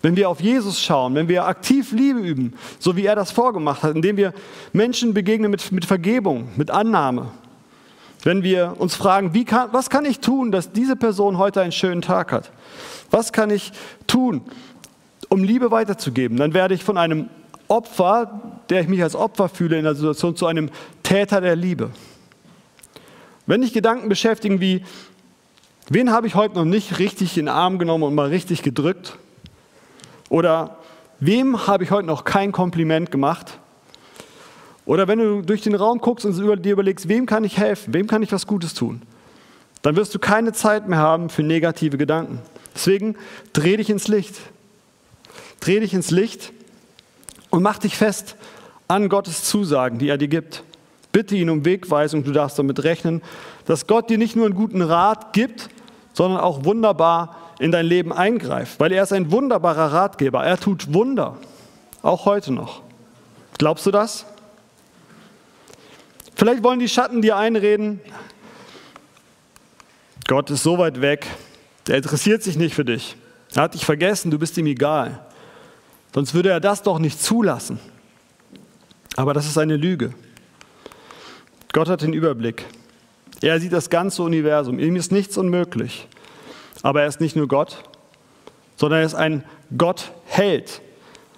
Wenn 0.00 0.16
wir 0.16 0.28
auf 0.28 0.40
Jesus 0.40 0.80
schauen, 0.80 1.14
wenn 1.14 1.28
wir 1.28 1.46
aktiv 1.46 1.92
Liebe 1.92 2.18
üben, 2.18 2.54
so 2.80 2.96
wie 2.96 3.06
er 3.06 3.14
das 3.14 3.30
vorgemacht 3.30 3.84
hat, 3.84 3.94
indem 3.94 4.16
wir 4.16 4.34
Menschen 4.72 5.14
begegnen 5.14 5.50
mit, 5.50 5.70
mit 5.70 5.84
Vergebung, 5.84 6.48
mit 6.56 6.70
Annahme, 6.70 7.30
wenn 8.24 8.42
wir 8.42 8.74
uns 8.78 8.94
fragen, 8.94 9.32
kann, 9.44 9.68
was 9.72 9.90
kann 9.90 10.04
ich 10.04 10.20
tun, 10.20 10.52
dass 10.52 10.72
diese 10.72 10.96
Person 10.96 11.38
heute 11.38 11.60
einen 11.60 11.72
schönen 11.72 12.02
Tag 12.02 12.32
hat? 12.32 12.50
Was 13.10 13.32
kann 13.32 13.50
ich 13.50 13.72
tun, 14.06 14.42
um 15.28 15.44
Liebe 15.44 15.70
weiterzugeben? 15.70 16.36
Dann 16.36 16.54
werde 16.54 16.74
ich 16.74 16.84
von 16.84 16.98
einem 16.98 17.28
Opfer, 17.68 18.40
der 18.70 18.80
ich 18.80 18.88
mich 18.88 19.02
als 19.02 19.16
Opfer 19.16 19.48
fühle 19.48 19.78
in 19.78 19.84
der 19.84 19.94
Situation, 19.94 20.36
zu 20.36 20.46
einem 20.46 20.70
Täter 21.02 21.40
der 21.40 21.56
Liebe. 21.56 21.90
Wenn 23.52 23.60
dich 23.60 23.74
Gedanken 23.74 24.08
beschäftigen 24.08 24.62
wie, 24.62 24.82
wen 25.90 26.10
habe 26.10 26.26
ich 26.26 26.34
heute 26.34 26.54
noch 26.54 26.64
nicht 26.64 26.98
richtig 26.98 27.36
in 27.36 27.44
den 27.44 27.54
Arm 27.54 27.78
genommen 27.78 28.04
und 28.04 28.14
mal 28.14 28.28
richtig 28.28 28.62
gedrückt? 28.62 29.18
Oder 30.30 30.78
wem 31.20 31.66
habe 31.66 31.84
ich 31.84 31.90
heute 31.90 32.06
noch 32.06 32.24
kein 32.24 32.50
Kompliment 32.50 33.10
gemacht? 33.10 33.58
Oder 34.86 35.06
wenn 35.06 35.18
du 35.18 35.42
durch 35.42 35.60
den 35.60 35.74
Raum 35.74 35.98
guckst 35.98 36.24
und 36.24 36.34
dir 36.64 36.72
überlegst, 36.72 37.10
wem 37.10 37.26
kann 37.26 37.44
ich 37.44 37.58
helfen, 37.58 37.92
wem 37.92 38.06
kann 38.06 38.22
ich 38.22 38.32
was 38.32 38.46
Gutes 38.46 38.72
tun, 38.72 39.02
dann 39.82 39.96
wirst 39.96 40.14
du 40.14 40.18
keine 40.18 40.54
Zeit 40.54 40.88
mehr 40.88 41.00
haben 41.00 41.28
für 41.28 41.42
negative 41.42 41.98
Gedanken. 41.98 42.38
Deswegen 42.74 43.16
dreh 43.52 43.76
dich 43.76 43.90
ins 43.90 44.08
Licht. 44.08 44.34
Dreh 45.60 45.78
dich 45.78 45.92
ins 45.92 46.10
Licht 46.10 46.54
und 47.50 47.62
mach 47.62 47.76
dich 47.76 47.98
fest 47.98 48.34
an 48.88 49.10
Gottes 49.10 49.44
Zusagen, 49.44 49.98
die 49.98 50.08
er 50.08 50.16
dir 50.16 50.28
gibt. 50.28 50.64
Bitte 51.12 51.36
ihn 51.36 51.50
um 51.50 51.64
Wegweisung, 51.64 52.24
du 52.24 52.32
darfst 52.32 52.58
damit 52.58 52.82
rechnen, 52.84 53.22
dass 53.66 53.86
Gott 53.86 54.10
dir 54.10 54.18
nicht 54.18 54.34
nur 54.34 54.46
einen 54.46 54.54
guten 54.54 54.82
Rat 54.82 55.32
gibt, 55.32 55.68
sondern 56.14 56.40
auch 56.40 56.64
wunderbar 56.64 57.36
in 57.58 57.70
dein 57.70 57.86
Leben 57.86 58.12
eingreift, 58.12 58.80
weil 58.80 58.92
er 58.92 59.02
ist 59.02 59.12
ein 59.12 59.30
wunderbarer 59.30 59.92
Ratgeber. 59.92 60.44
Er 60.44 60.58
tut 60.58 60.92
Wunder, 60.92 61.36
auch 62.02 62.24
heute 62.24 62.52
noch. 62.52 62.82
Glaubst 63.58 63.86
du 63.86 63.90
das? 63.90 64.24
Vielleicht 66.34 66.62
wollen 66.62 66.80
die 66.80 66.88
Schatten 66.88 67.22
dir 67.22 67.36
einreden, 67.36 68.00
Gott 70.26 70.50
ist 70.50 70.62
so 70.62 70.78
weit 70.78 71.00
weg, 71.00 71.26
der 71.86 71.96
interessiert 71.96 72.42
sich 72.42 72.56
nicht 72.56 72.74
für 72.74 72.84
dich. 72.84 73.16
Er 73.54 73.62
hat 73.62 73.74
dich 73.74 73.84
vergessen, 73.84 74.30
du 74.30 74.38
bist 74.38 74.56
ihm 74.56 74.66
egal. 74.66 75.24
Sonst 76.14 76.32
würde 76.34 76.50
er 76.50 76.60
das 76.60 76.82
doch 76.82 76.98
nicht 76.98 77.22
zulassen. 77.22 77.78
Aber 79.16 79.34
das 79.34 79.46
ist 79.46 79.58
eine 79.58 79.76
Lüge. 79.76 80.14
Gott 81.72 81.88
hat 81.88 82.02
den 82.02 82.12
Überblick. 82.12 82.66
Er 83.40 83.58
sieht 83.60 83.72
das 83.72 83.90
ganze 83.90 84.22
Universum. 84.22 84.78
Ihm 84.78 84.96
ist 84.96 85.10
nichts 85.10 85.36
unmöglich. 85.36 86.06
Aber 86.82 87.02
er 87.02 87.08
ist 87.08 87.20
nicht 87.20 87.36
nur 87.36 87.48
Gott, 87.48 87.82
sondern 88.76 89.00
er 89.00 89.06
ist 89.06 89.14
ein 89.14 89.44
Gott-Held. 89.76 90.80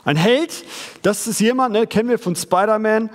Ein 0.05 0.17
Held, 0.17 0.64
das 1.03 1.26
ist 1.26 1.41
jemand, 1.41 1.73
ne, 1.73 1.87
kennen 1.87 2.09
wir 2.09 2.19
von 2.19 2.37
Spider-Man, 2.37 3.11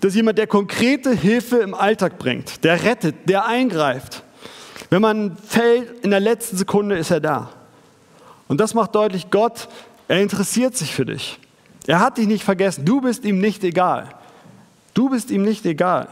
das 0.00 0.10
ist 0.10 0.16
jemand, 0.16 0.36
der 0.36 0.46
konkrete 0.46 1.12
Hilfe 1.12 1.58
im 1.58 1.74
Alltag 1.74 2.18
bringt, 2.18 2.64
der 2.64 2.82
rettet, 2.82 3.14
der 3.28 3.46
eingreift. 3.46 4.22
Wenn 4.90 5.00
man 5.00 5.36
fällt, 5.36 6.04
in 6.04 6.10
der 6.10 6.20
letzten 6.20 6.56
Sekunde 6.56 6.98
ist 6.98 7.10
er 7.10 7.20
da. 7.20 7.50
Und 8.48 8.60
das 8.60 8.74
macht 8.74 8.94
deutlich, 8.94 9.30
Gott, 9.30 9.68
er 10.08 10.20
interessiert 10.20 10.76
sich 10.76 10.94
für 10.94 11.06
dich. 11.06 11.38
Er 11.86 12.00
hat 12.00 12.18
dich 12.18 12.26
nicht 12.26 12.44
vergessen. 12.44 12.84
Du 12.84 13.00
bist 13.00 13.24
ihm 13.24 13.38
nicht 13.38 13.64
egal. 13.64 14.08
Du 14.92 15.08
bist 15.08 15.30
ihm 15.30 15.42
nicht 15.42 15.64
egal. 15.64 16.08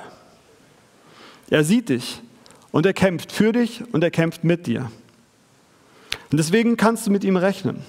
Er 1.50 1.64
sieht 1.64 1.88
dich 1.88 2.23
und 2.73 2.87
er 2.87 2.92
kämpft 2.92 3.33
für 3.33 3.52
dich 3.52 3.83
und 3.92 4.02
er 4.04 4.11
kämpft 4.11 4.45
mit 4.45 4.66
dir. 4.66 4.90
Und 6.30 6.38
deswegen 6.38 6.76
kannst 6.76 7.07
du 7.07 7.11
mit 7.11 7.25
ihm 7.25 7.37
rechnen. 7.37 7.83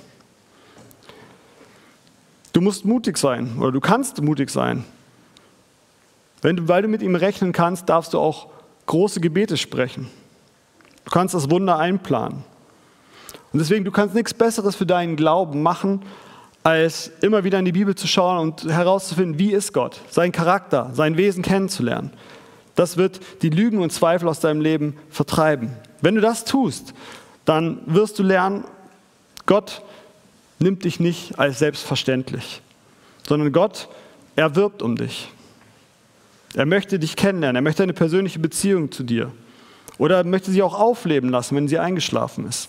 Du 2.54 2.60
musst 2.60 2.84
mutig 2.84 3.18
sein 3.18 3.58
oder 3.60 3.72
du 3.72 3.80
kannst 3.80 4.22
mutig 4.22 4.50
sein. 4.50 4.84
Wenn 6.42 6.58
du, 6.58 6.68
weil 6.68 6.82
du 6.82 6.88
mit 6.88 7.04
ihm 7.04 7.16
rechnen 7.16 7.52
kannst, 7.52 7.88
darfst 7.88 8.14
du 8.14 8.20
auch 8.20 8.50
große 8.88 9.22
Gebete 9.22 9.58
sprechen. 9.58 10.10
Du 11.06 11.12
kannst 11.12 11.36
das 11.36 11.50
Wunder 11.50 11.78
einplanen. 11.78 12.44
Und 13.54 13.60
deswegen, 13.60 13.86
du 13.86 13.92
kannst 13.92 14.16
nichts 14.16 14.34
Besseres 14.34 14.76
für 14.76 14.86
deinen 14.86 15.16
Glauben 15.16 15.62
machen, 15.62 16.02
als 16.64 17.12
immer 17.22 17.44
wieder 17.44 17.60
in 17.60 17.66
die 17.66 17.72
Bibel 17.72 17.96
zu 17.96 18.08
schauen 18.08 18.40
und 18.40 18.66
herauszufinden, 18.66 19.40
wie 19.40 19.52
ist 19.52 19.74
Gott, 19.74 20.02
sein 20.10 20.32
Charakter, 20.32 20.92
sein 20.94 21.18
Wesen 21.18 21.44
kennenzulernen. 21.44 22.12
Das 22.82 22.98
wird 22.98 23.20
die 23.44 23.52
Lügen 23.52 23.78
und 23.78 23.94
Zweifel 23.94 24.28
aus 24.28 24.40
deinem 24.40 24.60
Leben 24.60 24.98
vertreiben. 25.12 25.70
Wenn 26.02 26.16
du 26.16 26.22
das 26.22 26.46
tust, 26.46 26.96
dann 27.46 27.80
wirst 27.86 28.18
du 28.18 28.24
lernen, 28.24 28.64
Gott 29.46 29.84
nimmt 30.58 30.84
dich 30.84 31.00
nicht 31.00 31.38
als 31.38 31.60
selbstverständlich, 31.60 32.64
sondern 33.28 33.52
Gott 33.52 33.88
erwirbt 34.36 34.82
um 34.82 34.96
dich. 34.96 35.30
Er 36.56 36.66
möchte 36.66 36.98
dich 36.98 37.16
kennenlernen, 37.16 37.58
er 37.58 37.62
möchte 37.62 37.84
eine 37.84 37.94
persönliche 37.94 38.40
Beziehung 38.40 38.92
zu 38.92 39.04
dir. 39.04 39.32
Oder 40.00 40.18
er 40.18 40.24
möchte 40.24 40.50
sie 40.50 40.64
auch 40.64 40.74
aufleben 40.74 41.30
lassen, 41.30 41.56
wenn 41.56 41.68
sie 41.68 41.78
eingeschlafen 41.78 42.48
ist. 42.48 42.68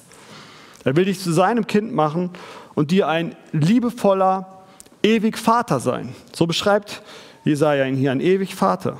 Er 0.84 0.94
will 0.94 1.06
dich 1.06 1.20
zu 1.20 1.32
seinem 1.32 1.66
Kind 1.66 1.94
machen 1.94 2.28
und 2.74 2.90
dir 2.90 3.08
ein 3.08 3.34
liebevoller, 3.52 4.62
ewig 5.02 5.38
Vater 5.38 5.80
sein. 5.80 6.14
So 6.34 6.46
beschreibt 6.46 7.00
Jesaja 7.46 7.86
ihn 7.86 7.96
hier, 7.96 8.12
ein 8.12 8.20
ewig 8.20 8.54
Vater. 8.54 8.98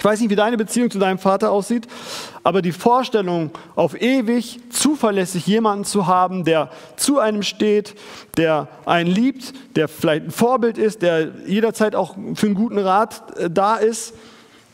Ich 0.00 0.04
weiß 0.04 0.18
nicht, 0.20 0.30
wie 0.30 0.36
deine 0.36 0.56
Beziehung 0.56 0.90
zu 0.90 0.98
deinem 0.98 1.18
Vater 1.18 1.50
aussieht, 1.50 1.86
aber 2.42 2.62
die 2.62 2.72
Vorstellung, 2.72 3.50
auf 3.76 4.00
ewig 4.00 4.58
zuverlässig 4.70 5.46
jemanden 5.46 5.84
zu 5.84 6.06
haben, 6.06 6.46
der 6.46 6.70
zu 6.96 7.18
einem 7.18 7.42
steht, 7.42 7.94
der 8.38 8.68
einen 8.86 9.10
liebt, 9.10 9.52
der 9.76 9.88
vielleicht 9.88 10.24
ein 10.24 10.30
Vorbild 10.30 10.78
ist, 10.78 11.02
der 11.02 11.32
jederzeit 11.46 11.94
auch 11.94 12.16
für 12.34 12.46
einen 12.46 12.54
guten 12.54 12.78
Rat 12.78 13.36
äh, 13.36 13.50
da 13.50 13.76
ist, 13.76 14.14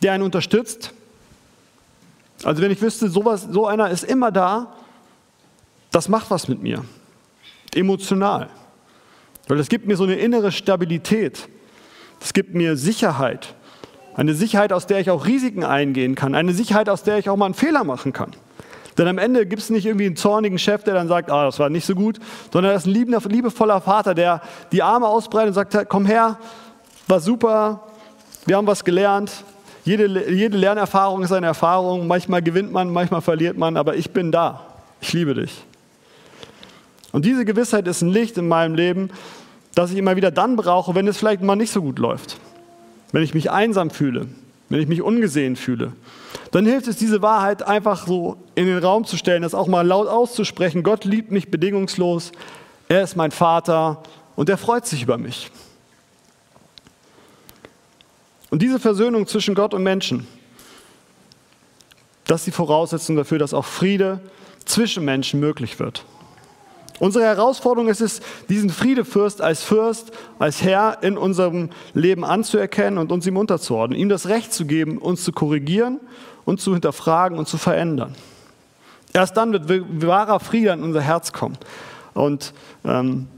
der 0.01 0.13
einen 0.13 0.23
unterstützt. 0.23 0.93
Also 2.45 2.63
wenn 2.63 2.71
ich 2.71 2.81
wüsste, 2.81 3.11
sowas, 3.11 3.49
so 3.51 3.67
einer 3.67 3.91
ist 3.91 4.05
immer 4.05 4.31
da, 4.31 4.75
das 5.91 6.09
macht 6.09 6.31
was 6.31 6.47
mit 6.47 6.63
mir, 6.63 6.85
emotional. 7.75 8.49
Weil 9.49 9.59
es 9.59 9.69
gibt 9.69 9.89
mir 9.89 9.97
so 9.97 10.05
eine 10.05 10.15
innere 10.15 10.53
Stabilität. 10.53 11.49
Es 12.21 12.33
gibt 12.33 12.55
mir 12.55 12.77
Sicherheit. 12.77 13.56
Eine 14.17 14.33
Sicherheit, 14.33 14.73
aus 14.73 14.87
der 14.87 14.99
ich 14.99 15.11
auch 15.11 15.27
Risiken 15.27 15.63
eingehen 15.63 16.15
kann. 16.15 16.35
Eine 16.35 16.55
Sicherheit, 16.55 16.89
aus 16.89 17.03
der 17.03 17.19
ich 17.19 17.29
auch 17.29 17.37
mal 17.37 17.45
einen 17.45 17.55
Fehler 17.55 17.85
machen 17.85 18.15
kann. 18.15 18.31
Denn 18.97 19.07
am 19.09 19.19
Ende 19.19 19.45
gibt 19.45 19.61
es 19.61 19.69
nicht 19.69 19.85
irgendwie 19.85 20.07
einen 20.07 20.17
zornigen 20.17 20.59
Chef, 20.59 20.83
der 20.85 20.95
dann 20.95 21.07
sagt, 21.07 21.31
ah, 21.31 21.45
das 21.45 21.59
war 21.59 21.69
nicht 21.69 21.85
so 21.85 21.95
gut, 21.95 22.19
sondern 22.51 22.73
er 22.73 22.79
ist 22.79 22.87
ein 22.87 22.95
liebender, 22.95 23.21
liebevoller 23.29 23.83
Vater, 23.83 24.15
der 24.15 24.41
die 24.73 24.83
Arme 24.83 25.07
ausbreitet 25.07 25.49
und 25.49 25.55
sagt, 25.55 25.89
komm 25.91 26.07
her, 26.07 26.39
war 27.07 27.21
super, 27.21 27.83
wir 28.47 28.57
haben 28.57 28.67
was 28.67 28.85
gelernt. 28.85 29.31
Jede, 29.85 30.33
jede 30.33 30.57
Lernerfahrung 30.57 31.23
ist 31.23 31.33
eine 31.33 31.47
Erfahrung. 31.47 32.07
Manchmal 32.07 32.41
gewinnt 32.41 32.73
man, 32.73 32.91
manchmal 32.91 33.21
verliert 33.21 33.59
man, 33.59 33.77
aber 33.77 33.97
ich 33.97 34.13
bin 34.13 34.33
da. 34.33 34.63
Ich 35.03 35.13
liebe 35.13 35.35
dich. 35.35 35.63
Und 37.13 37.27
diese 37.27 37.45
Gewissheit 37.45 37.87
ist 37.87 38.01
ein 38.01 38.09
Licht 38.09 38.39
in 38.39 38.49
meinem 38.49 38.75
Leben, 38.75 39.11
das 39.75 39.93
ich 39.93 39.99
immer 39.99 40.17
wieder 40.17 40.31
dann 40.31 40.57
brauche, 40.57 40.95
wenn 40.95 41.07
es 41.07 41.19
vielleicht 41.19 41.43
mal 41.43 41.55
nicht 41.55 41.71
so 41.71 41.83
gut 41.83 41.99
läuft 41.99 42.39
wenn 43.17 43.23
ich 43.23 43.33
mich 43.33 43.51
einsam 43.51 43.89
fühle, 43.89 44.27
wenn 44.69 44.79
ich 44.79 44.89
mich 44.89 45.01
ungesehen 45.01 45.57
fühle, 45.57 45.93
dann 46.51 46.67
hilft 46.67 46.87
es, 46.87 46.99
diese 46.99 47.23
Wahrheit 47.23 47.63
einfach 47.63 48.07
so 48.07 48.37
in 48.55 48.67
den 48.67 48.77
Raum 48.77 49.07
zu 49.07 49.17
stellen, 49.17 49.41
das 49.41 49.55
auch 49.55 49.69
mal 49.69 49.87
laut 49.87 50.07
auszusprechen. 50.07 50.83
Gott 50.83 51.07
liebt 51.07 51.31
mich 51.31 51.51
bedingungslos, 51.51 52.33
er 52.91 53.01
ist 53.01 53.17
mein 53.17 53.31
Vater 53.31 54.03
und 54.35 54.51
er 54.51 54.59
freut 54.59 54.85
sich 54.85 55.03
über 55.03 55.17
mich. 55.17 55.51
Und 58.51 58.61
diese 58.61 58.79
Versöhnung 58.79 59.27
zwischen 59.27 59.55
Gott 59.55 59.73
und 59.73 59.83
Menschen, 59.83 60.27
das 62.27 62.43
ist 62.43 62.49
die 62.49 62.53
Voraussetzung 62.53 63.17
dafür, 63.17 63.39
dass 63.39 63.55
auch 63.55 63.65
Friede 63.65 64.21
zwischen 64.67 65.07
Menschen 65.07 65.41
möglich 65.41 65.79
wird. 65.79 66.05
Unsere 66.99 67.25
Herausforderung 67.25 67.89
ist 67.89 68.01
es, 68.01 68.21
diesen 68.49 68.71
Friedefürst 68.71 69.43
als 69.43 69.63
Fürst, 69.63 70.13
als 70.39 70.63
Herr 70.63 70.99
in 71.03 71.19
unserem 71.19 71.71
Leben 71.93 72.25
anzuerkennen 72.25 72.99
und 72.99 73.13
uns 73.13 73.27
ihm 73.27 73.37
unterzuordnen, 73.37 73.99
ihm 73.99 74.09
das 74.09 74.29
Recht 74.29 74.53
zu 74.53 74.65
geben, 74.65 74.99
uns 74.99 75.23
zu 75.23 75.33
korrigieren 75.33 76.01
und 76.45 76.61
zu 76.61 76.73
hinterfragen 76.73 77.39
und 77.39 77.49
zu 77.49 77.59
verändern. 77.59 78.15
Erst 79.13 79.37
dann 79.37 79.53
wird 79.53 80.07
wahrer 80.07 80.41
Friede 80.41 80.71
in 80.71 80.83
unser 80.83 81.01
Herz 81.01 81.33
kommen. 81.33 81.59
Und 82.15 82.55
ähm, 82.85 83.29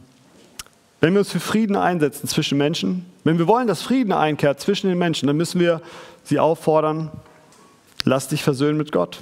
wenn 1.00 1.12
wir 1.12 1.20
uns 1.20 1.30
für 1.30 1.40
Frieden 1.40 1.76
einsetzen 1.76 2.28
zwischen 2.28 2.58
Menschen, 2.58 3.06
wenn 3.24 3.38
wir 3.38 3.46
wollen, 3.46 3.66
dass 3.66 3.82
Frieden 3.82 4.12
einkehrt 4.12 4.60
zwischen 4.60 4.88
den 4.88 4.98
Menschen, 4.98 5.26
dann 5.26 5.36
müssen 5.36 5.60
wir 5.60 5.80
sie 6.24 6.38
auffordern, 6.38 7.10
lass 8.04 8.28
dich 8.28 8.42
versöhnen 8.42 8.78
mit 8.78 8.92
Gott. 8.92 9.20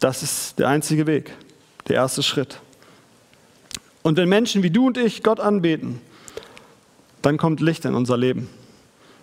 Das 0.00 0.22
ist 0.22 0.58
der 0.58 0.68
einzige 0.68 1.06
Weg, 1.06 1.32
der 1.88 1.96
erste 1.96 2.22
Schritt. 2.22 2.60
Und 4.02 4.16
wenn 4.16 4.28
Menschen 4.28 4.62
wie 4.62 4.70
du 4.70 4.88
und 4.88 4.98
ich 4.98 5.22
Gott 5.22 5.40
anbeten, 5.40 6.00
dann 7.22 7.36
kommt 7.36 7.60
Licht 7.60 7.84
in 7.84 7.94
unser 7.94 8.16
Leben. 8.16 8.48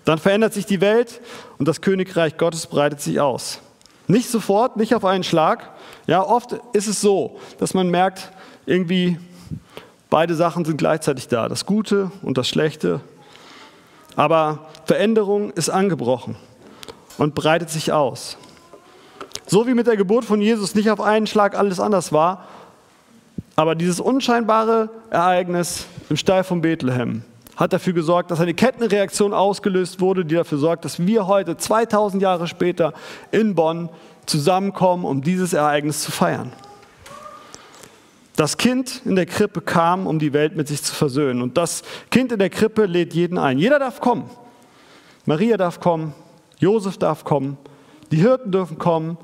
Dann 0.05 0.17
verändert 0.17 0.53
sich 0.53 0.65
die 0.65 0.81
Welt 0.81 1.21
und 1.57 1.67
das 1.67 1.81
Königreich 1.81 2.37
Gottes 2.37 2.67
breitet 2.67 3.01
sich 3.01 3.19
aus. 3.19 3.59
Nicht 4.07 4.29
sofort, 4.29 4.77
nicht 4.77 4.95
auf 4.95 5.05
einen 5.05 5.23
Schlag. 5.23 5.69
Ja, 6.07 6.23
oft 6.23 6.55
ist 6.73 6.87
es 6.87 7.01
so, 7.01 7.39
dass 7.59 7.73
man 7.73 7.89
merkt, 7.89 8.31
irgendwie 8.65 9.19
beide 10.09 10.33
Sachen 10.33 10.65
sind 10.65 10.77
gleichzeitig 10.77 11.27
da, 11.27 11.47
das 11.47 11.65
Gute 11.65 12.11
und 12.23 12.37
das 12.37 12.47
Schlechte. 12.47 13.01
Aber 14.15 14.67
Veränderung 14.85 15.51
ist 15.51 15.69
angebrochen 15.69 16.35
und 17.17 17.35
breitet 17.35 17.69
sich 17.69 17.91
aus. 17.91 18.37
So 19.45 19.67
wie 19.67 19.73
mit 19.73 19.87
der 19.87 19.97
Geburt 19.97 20.25
von 20.25 20.41
Jesus 20.41 20.73
nicht 20.73 20.89
auf 20.89 21.01
einen 21.01 21.27
Schlag 21.27 21.57
alles 21.57 21.79
anders 21.79 22.11
war, 22.11 22.47
aber 23.59 23.75
dieses 23.75 23.99
unscheinbare 23.99 24.89
Ereignis 25.09 25.85
im 26.09 26.15
Stall 26.15 26.45
von 26.45 26.61
Bethlehem 26.61 27.23
hat 27.57 27.73
dafür 27.73 27.91
gesorgt, 27.91 28.31
dass 28.31 28.39
eine 28.39 28.53
Kettenreaktion 28.53 29.33
ausgelöst 29.33 29.99
wurde, 29.99 30.23
die 30.23 30.35
dafür 30.35 30.57
sorgt, 30.57 30.85
dass 30.85 31.05
wir 31.05 31.27
heute 31.27 31.57
2000 31.57 32.23
Jahre 32.23 32.47
später 32.47 32.93
in 33.31 33.55
Bonn 33.55 33.89
zusammenkommen, 34.25 35.03
um 35.03 35.21
dieses 35.21 35.51
Ereignis 35.51 36.01
zu 36.03 36.09
feiern. 36.09 36.53
Das 38.37 38.55
Kind 38.55 39.01
in 39.03 39.17
der 39.17 39.25
Krippe 39.25 39.59
kam, 39.59 40.07
um 40.07 40.19
die 40.19 40.31
Welt 40.31 40.55
mit 40.55 40.69
sich 40.69 40.81
zu 40.81 40.95
versöhnen. 40.95 41.41
Und 41.41 41.57
das 41.57 41.83
Kind 42.11 42.31
in 42.31 42.39
der 42.39 42.49
Krippe 42.49 42.85
lädt 42.85 43.13
jeden 43.13 43.37
ein. 43.37 43.59
Jeder 43.59 43.77
darf 43.77 43.99
kommen. 43.99 44.29
Maria 45.25 45.57
darf 45.57 45.81
kommen, 45.81 46.13
Josef 46.59 46.97
darf 46.97 47.25
kommen, 47.25 47.57
die 48.09 48.21
Hirten 48.21 48.53
dürfen 48.53 48.77
kommen, 48.77 49.17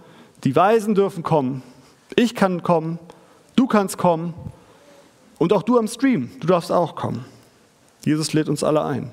die 0.44 0.54
Weisen 0.58 0.94
dürfen 0.94 1.24
kommen, 1.24 1.64
ich 2.18 2.36
kann 2.36 2.64
kommen, 2.64 3.00
du 3.56 3.68
kannst 3.68 3.98
kommen 3.98 4.34
und 5.38 5.54
auch 5.54 5.64
du 5.64 5.78
am 5.78 5.88
Stream, 5.88 6.32
du 6.40 6.48
darfst 6.48 6.72
auch 6.72 6.96
kommen. 6.96 7.26
Jesus 8.04 8.34
lädt 8.34 8.50
uns 8.50 8.64
alle 8.64 8.84
ein. 8.84 9.12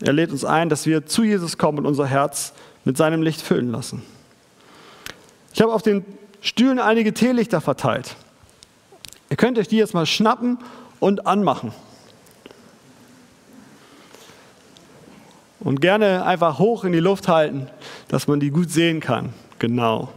Er 0.00 0.12
lädt 0.12 0.30
uns 0.32 0.44
ein, 0.44 0.68
dass 0.68 0.86
wir 0.86 1.06
zu 1.06 1.22
Jesus 1.22 1.58
kommen 1.58 1.78
und 1.78 1.86
unser 1.86 2.06
Herz 2.06 2.54
mit 2.84 2.96
seinem 2.96 3.22
Licht 3.22 3.42
füllen 3.42 3.70
lassen. 3.70 4.02
Ich 5.52 5.60
habe 5.60 5.72
auf 5.72 5.82
den 5.82 6.04
Stühlen 6.40 6.78
einige 6.78 7.12
Teelichter 7.12 7.60
verteilt. 7.60 8.16
Ihr 9.28 9.36
könnt 9.36 9.58
euch 9.58 9.68
die 9.68 9.76
jetzt 9.76 9.94
mal 9.94 10.06
schnappen 10.06 10.58
und 10.98 11.26
anmachen. 11.26 11.72
Und 15.60 15.82
gerne 15.82 16.24
einfach 16.24 16.58
hoch 16.58 16.84
in 16.84 16.92
die 16.92 17.00
Luft 17.00 17.28
halten, 17.28 17.68
dass 18.08 18.26
man 18.26 18.40
die 18.40 18.50
gut 18.50 18.70
sehen 18.70 19.00
kann. 19.00 19.34
Genau. 19.58 20.10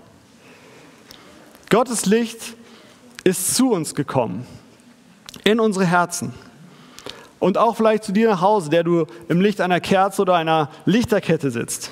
Gottes 1.74 2.06
Licht 2.06 2.54
ist 3.24 3.56
zu 3.56 3.72
uns 3.72 3.96
gekommen, 3.96 4.46
in 5.44 5.60
unsere 5.60 5.88
Herzen. 5.88 6.32
Und 7.40 7.58
auch 7.58 7.76
vielleicht 7.76 8.04
zu 8.04 8.12
dir 8.12 8.30
nach 8.30 8.42
Hause, 8.42 8.70
der 8.70 8.84
du 8.84 9.08
im 9.28 9.42
Licht 9.42 9.60
einer 9.60 9.80
Kerze 9.80 10.22
oder 10.22 10.36
einer 10.36 10.70
Lichterkette 10.86 11.50
sitzt. 11.50 11.90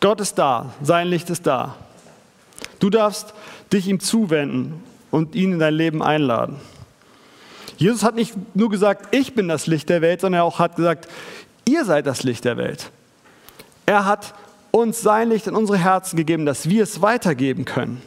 Gott 0.00 0.20
ist 0.20 0.34
da, 0.34 0.74
sein 0.82 1.08
Licht 1.08 1.30
ist 1.30 1.46
da. 1.46 1.76
Du 2.80 2.90
darfst 2.90 3.32
dich 3.72 3.88
ihm 3.88 3.98
zuwenden 3.98 4.84
und 5.10 5.34
ihn 5.34 5.54
in 5.54 5.58
dein 5.58 5.72
Leben 5.72 6.02
einladen. 6.02 6.56
Jesus 7.78 8.02
hat 8.02 8.14
nicht 8.14 8.34
nur 8.54 8.68
gesagt, 8.68 9.14
ich 9.14 9.34
bin 9.34 9.48
das 9.48 9.66
Licht 9.66 9.88
der 9.88 10.02
Welt, 10.02 10.20
sondern 10.20 10.40
er 10.40 10.44
auch 10.44 10.58
hat 10.58 10.76
gesagt, 10.76 11.08
ihr 11.66 11.86
seid 11.86 12.06
das 12.06 12.24
Licht 12.24 12.44
der 12.44 12.58
Welt. 12.58 12.90
Er 13.86 14.04
hat 14.04 14.34
uns 14.70 15.00
sein 15.00 15.30
Licht 15.30 15.46
in 15.46 15.56
unsere 15.56 15.78
Herzen 15.78 16.18
gegeben, 16.18 16.44
dass 16.44 16.68
wir 16.68 16.82
es 16.82 17.00
weitergeben 17.00 17.64
können. 17.64 18.02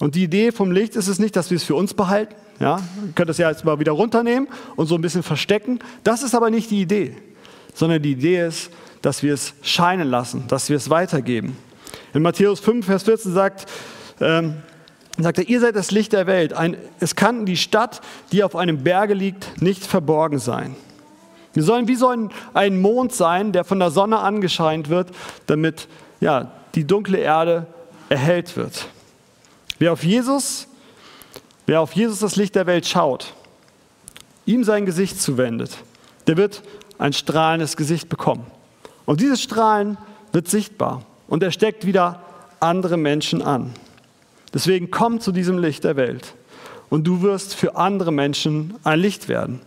Und 0.00 0.14
die 0.14 0.24
Idee 0.24 0.50
vom 0.50 0.72
Licht 0.72 0.96
ist 0.96 1.08
es 1.08 1.18
nicht, 1.18 1.36
dass 1.36 1.50
wir 1.50 1.56
es 1.56 1.62
für 1.62 1.74
uns 1.74 1.94
behalten. 1.94 2.34
Ja, 2.58 2.78
ihr 3.06 3.12
könnt 3.14 3.28
das 3.28 3.38
ja 3.38 3.50
jetzt 3.50 3.64
mal 3.64 3.78
wieder 3.78 3.92
runternehmen 3.92 4.48
und 4.76 4.86
so 4.86 4.94
ein 4.94 5.02
bisschen 5.02 5.22
verstecken. 5.22 5.78
Das 6.04 6.22
ist 6.22 6.34
aber 6.34 6.50
nicht 6.50 6.70
die 6.70 6.80
Idee, 6.80 7.16
sondern 7.74 8.02
die 8.02 8.12
Idee 8.12 8.46
ist, 8.46 8.70
dass 9.02 9.22
wir 9.22 9.34
es 9.34 9.54
scheinen 9.62 10.08
lassen, 10.08 10.44
dass 10.48 10.68
wir 10.68 10.76
es 10.76 10.90
weitergeben. 10.90 11.56
In 12.12 12.22
Matthäus 12.22 12.60
5, 12.60 12.84
Vers 12.84 13.04
14 13.04 13.32
sagt, 13.32 13.66
ähm, 14.20 14.56
sagt 15.18 15.38
er, 15.38 15.48
ihr 15.48 15.60
seid 15.60 15.76
das 15.76 15.90
Licht 15.90 16.12
der 16.12 16.26
Welt. 16.26 16.54
Ein, 16.54 16.76
es 16.98 17.14
kann 17.14 17.46
die 17.46 17.56
Stadt, 17.56 18.00
die 18.32 18.42
auf 18.42 18.56
einem 18.56 18.82
Berge 18.82 19.14
liegt, 19.14 19.62
nicht 19.62 19.84
verborgen 19.84 20.38
sein. 20.38 20.76
Wir 21.52 21.62
sollen 21.62 21.88
wie 21.88 21.96
so 21.96 22.08
ein, 22.08 22.30
ein 22.54 22.80
Mond 22.80 23.12
sein, 23.12 23.52
der 23.52 23.64
von 23.64 23.78
der 23.78 23.90
Sonne 23.90 24.18
angescheint 24.18 24.88
wird, 24.88 25.10
damit 25.46 25.88
ja, 26.20 26.52
die 26.74 26.86
dunkle 26.86 27.18
Erde 27.18 27.66
erhellt 28.08 28.56
wird. 28.56 28.86
Wer 29.80 29.94
auf 29.94 30.04
Jesus, 30.04 30.68
wer 31.64 31.80
auf 31.80 31.94
Jesus 31.94 32.18
das 32.18 32.36
Licht 32.36 32.54
der 32.54 32.66
Welt 32.66 32.86
schaut, 32.86 33.32
ihm 34.44 34.62
sein 34.62 34.84
Gesicht 34.84 35.18
zuwendet, 35.18 35.74
der 36.26 36.36
wird 36.36 36.62
ein 36.98 37.14
strahlendes 37.14 37.78
Gesicht 37.78 38.10
bekommen. 38.10 38.44
Und 39.06 39.22
dieses 39.22 39.40
Strahlen 39.40 39.96
wird 40.32 40.48
sichtbar 40.48 41.02
und 41.28 41.42
er 41.42 41.50
steckt 41.50 41.86
wieder 41.86 42.22
andere 42.60 42.98
Menschen 42.98 43.40
an. 43.40 43.72
Deswegen 44.52 44.90
komm 44.90 45.18
zu 45.18 45.32
diesem 45.32 45.56
Licht 45.56 45.82
der 45.84 45.96
Welt 45.96 46.34
und 46.90 47.06
du 47.06 47.22
wirst 47.22 47.54
für 47.54 47.76
andere 47.76 48.12
Menschen 48.12 48.74
ein 48.84 49.00
Licht 49.00 49.28
werden. 49.28 49.62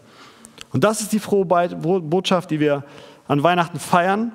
Und 0.74 0.84
das 0.84 1.02
ist 1.02 1.12
die 1.12 1.20
frohe 1.20 1.46
Botschaft, 1.46 2.52
die 2.52 2.60
wir 2.60 2.84
an 3.28 3.42
Weihnachten 3.42 3.80
feiern. 3.80 4.32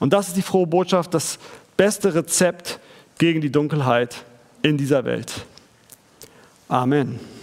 Und 0.00 0.12
das 0.12 0.28
ist 0.28 0.36
die 0.36 0.42
frohe 0.42 0.66
Botschaft, 0.66 1.14
das 1.14 1.38
beste 1.78 2.14
Rezept 2.14 2.78
gegen 3.16 3.40
die 3.40 3.50
Dunkelheit 3.50 4.26
in 4.66 4.76
dieser 4.76 5.04
Welt. 5.04 5.32
Amen. 6.68 7.35